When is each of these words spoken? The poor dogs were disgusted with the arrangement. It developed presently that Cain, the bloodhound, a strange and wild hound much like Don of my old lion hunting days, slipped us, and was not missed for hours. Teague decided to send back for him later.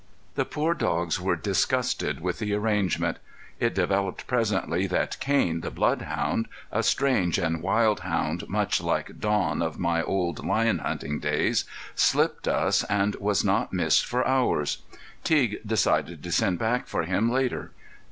The 0.33 0.45
poor 0.45 0.73
dogs 0.73 1.21
were 1.21 1.35
disgusted 1.35 2.21
with 2.21 2.39
the 2.39 2.55
arrangement. 2.55 3.19
It 3.59 3.75
developed 3.75 4.25
presently 4.25 4.87
that 4.87 5.19
Cain, 5.19 5.61
the 5.61 5.69
bloodhound, 5.69 6.47
a 6.71 6.81
strange 6.81 7.37
and 7.37 7.61
wild 7.61 7.99
hound 7.99 8.49
much 8.49 8.81
like 8.81 9.19
Don 9.19 9.61
of 9.61 9.77
my 9.77 10.01
old 10.01 10.43
lion 10.43 10.79
hunting 10.79 11.19
days, 11.19 11.65
slipped 11.93 12.47
us, 12.47 12.83
and 12.85 13.13
was 13.17 13.45
not 13.45 13.73
missed 13.73 14.03
for 14.07 14.27
hours. 14.27 14.79
Teague 15.23 15.59
decided 15.67 16.23
to 16.23 16.31
send 16.31 16.57
back 16.57 16.87
for 16.87 17.03
him 17.03 17.31
later. 17.31 17.69